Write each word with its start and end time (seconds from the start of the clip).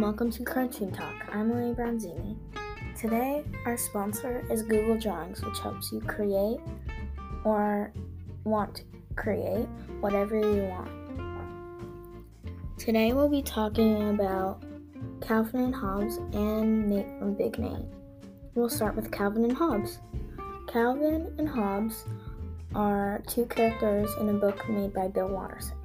welcome 0.00 0.30
to 0.30 0.42
Cartoon 0.42 0.90
Talk. 0.90 1.12
I'm 1.30 1.54
Lily 1.54 1.74
Bronzini. 1.74 2.34
Today, 2.98 3.44
our 3.66 3.76
sponsor 3.76 4.42
is 4.50 4.62
Google 4.62 4.98
Drawings, 4.98 5.44
which 5.44 5.58
helps 5.58 5.92
you 5.92 6.00
create 6.00 6.58
or 7.44 7.92
want 8.44 8.76
to 8.76 8.82
create 9.16 9.68
whatever 10.00 10.38
you 10.38 10.62
want. 10.62 10.90
Today, 12.78 13.12
we'll 13.12 13.28
be 13.28 13.42
talking 13.42 14.08
about 14.08 14.62
Calvin 15.20 15.64
and 15.64 15.74
Hobbes 15.74 16.16
and 16.32 16.88
Nate 16.88 17.18
from 17.18 17.34
Big 17.34 17.58
Nate. 17.58 17.84
We'll 18.54 18.70
start 18.70 18.96
with 18.96 19.12
Calvin 19.12 19.44
and 19.44 19.54
Hobbes. 19.54 19.98
Calvin 20.66 21.34
and 21.36 21.46
Hobbes 21.46 22.06
are 22.74 23.22
two 23.26 23.44
characters 23.44 24.08
in 24.18 24.30
a 24.30 24.32
book 24.32 24.66
made 24.66 24.94
by 24.94 25.08
Bill 25.08 25.28
Watterson. 25.28 25.76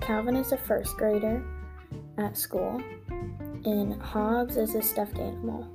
Calvin 0.00 0.34
is 0.34 0.52
a 0.52 0.56
first 0.56 0.96
grader 0.96 1.44
at 2.16 2.38
school, 2.38 2.82
and 3.64 4.00
Hobbes 4.02 4.56
is 4.56 4.74
a 4.74 4.82
stuffed 4.82 5.18
animal. 5.18 5.68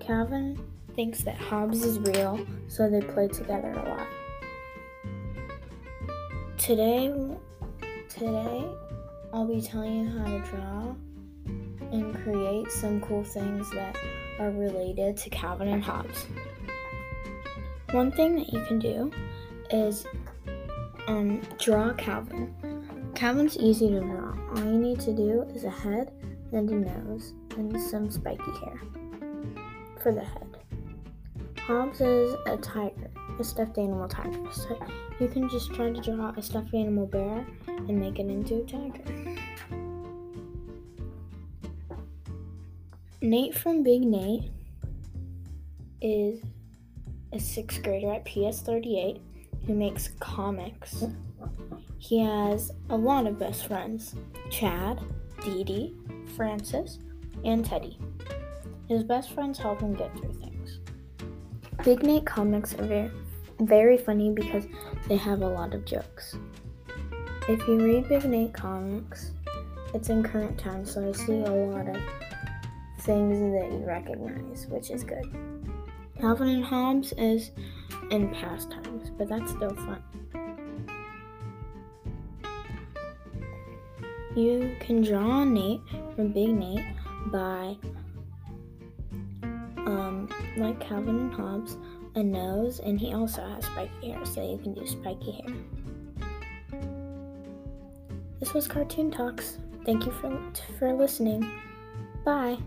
Calvin 0.00 0.58
thinks 0.94 1.22
that 1.22 1.36
Hobbes 1.36 1.84
is 1.84 1.98
real, 2.00 2.44
so 2.68 2.88
they 2.88 3.00
play 3.00 3.28
together 3.28 3.70
a 3.70 3.88
lot. 3.88 4.06
Today, 6.58 7.12
today 8.08 8.64
I'll 9.32 9.46
be 9.46 9.60
telling 9.60 10.04
you 10.04 10.18
how 10.18 10.24
to 10.24 10.38
draw 10.40 10.94
and 11.92 12.14
create 12.22 12.70
some 12.70 13.00
cool 13.00 13.22
things 13.22 13.70
that 13.72 13.96
are 14.38 14.50
related 14.50 15.16
to 15.18 15.30
Calvin 15.30 15.68
and 15.68 15.82
Hobbes. 15.82 16.26
One 17.92 18.10
thing 18.10 18.36
that 18.36 18.52
you 18.52 18.64
can 18.64 18.78
do 18.78 19.12
is 19.70 20.06
um, 21.06 21.42
draw 21.58 21.92
Calvin. 21.92 22.54
Calvin's 23.14 23.56
easy 23.58 23.88
to 23.90 24.00
draw. 24.00 24.34
All 24.56 24.64
you 24.64 24.78
need 24.78 25.00
to 25.00 25.12
do 25.12 25.42
is 25.54 25.64
a 25.64 25.70
head 25.70 26.10
and 26.54 26.70
a 26.70 26.74
nose 26.74 27.34
and 27.56 27.80
some 27.80 28.10
spiky 28.10 28.50
hair 28.60 28.80
for 30.02 30.12
the 30.12 30.24
head. 30.24 30.56
Hobbes 31.58 32.00
is 32.00 32.34
a 32.46 32.56
tiger, 32.58 33.10
a 33.38 33.44
stuffed 33.44 33.78
animal 33.78 34.06
tiger. 34.08 34.52
So 34.52 34.78
you 35.18 35.28
can 35.28 35.48
just 35.48 35.72
try 35.72 35.90
to 35.90 36.00
draw 36.00 36.32
a 36.36 36.42
stuffed 36.42 36.74
animal 36.74 37.06
bear 37.06 37.46
and 37.66 37.98
make 37.98 38.18
it 38.18 38.26
into 38.26 38.56
a 38.56 38.64
tiger. 38.64 39.36
Nate 43.22 43.54
from 43.54 43.82
Big 43.82 44.02
Nate 44.02 44.50
is 46.02 46.42
a 47.32 47.40
sixth 47.40 47.82
grader 47.82 48.12
at 48.12 48.26
PS 48.26 48.60
38 48.60 49.20
who 49.66 49.74
makes 49.74 50.08
comics. 50.20 51.04
He 51.96 52.20
has 52.20 52.70
a 52.90 52.96
lot 52.96 53.26
of 53.26 53.38
best 53.38 53.66
friends 53.66 54.14
Chad, 54.50 55.00
Dee 55.44 55.62
Dee, 55.62 55.94
Francis, 56.36 56.98
and 57.44 57.64
Teddy. 57.64 57.98
His 58.88 59.02
best 59.02 59.32
friends 59.32 59.58
help 59.58 59.80
him 59.80 59.94
get 59.94 60.16
through 60.16 60.32
things. 60.32 60.80
Big 61.84 62.02
Nate 62.02 62.24
comics 62.24 62.74
are 62.74 62.86
very, 62.86 63.10
very 63.60 63.98
funny 63.98 64.30
because 64.30 64.66
they 65.06 65.16
have 65.16 65.42
a 65.42 65.46
lot 65.46 65.74
of 65.74 65.84
jokes. 65.84 66.36
If 67.46 67.66
you 67.68 67.78
read 67.78 68.08
Big 68.08 68.24
Nate 68.24 68.54
comics, 68.54 69.32
it's 69.92 70.08
in 70.08 70.22
current 70.22 70.58
time, 70.58 70.86
so 70.86 71.06
I 71.06 71.12
see 71.12 71.40
a 71.40 71.50
lot 71.50 71.88
of 71.88 71.96
things 73.00 73.38
that 73.38 73.70
you 73.70 73.84
recognize, 73.86 74.66
which 74.68 74.90
is 74.90 75.04
good. 75.04 75.30
Calvin 76.18 76.48
and 76.48 76.64
Hobbes 76.64 77.12
is 77.18 77.50
in 78.10 78.30
past 78.30 78.70
times, 78.70 79.10
but 79.10 79.28
that's 79.28 79.50
still 79.50 79.74
fun. 79.74 80.02
You 84.34 84.74
can 84.80 85.02
draw 85.02 85.44
Nate 85.44 85.80
from 86.16 86.32
Big 86.32 86.48
Nate 86.48 86.84
by, 87.26 87.76
um, 89.86 90.28
like 90.56 90.80
Calvin 90.80 91.16
and 91.16 91.32
Hobbes, 91.32 91.76
a 92.16 92.22
nose, 92.22 92.80
and 92.80 92.98
he 92.98 93.12
also 93.12 93.46
has 93.46 93.64
spiky 93.64 94.10
hair, 94.10 94.24
so 94.26 94.42
you 94.42 94.58
can 94.58 94.74
do 94.74 94.86
spiky 94.86 95.32
hair. 95.32 95.54
This 98.40 98.52
was 98.52 98.66
Cartoon 98.66 99.10
Talks. 99.10 99.58
Thank 99.86 100.04
you 100.04 100.12
for, 100.12 100.38
for 100.78 100.92
listening. 100.92 101.48
Bye. 102.24 102.58